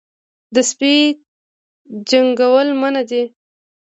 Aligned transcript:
د 0.53 0.57
سپي 0.69 0.95
جنګول 2.09 2.67
منع 2.81 3.03
دي 3.09 3.23